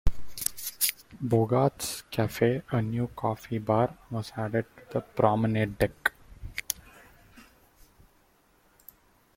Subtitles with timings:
[1.21, 6.11] "Bogart's Cafe", a new coffee bar, was added to the Promenade Deck.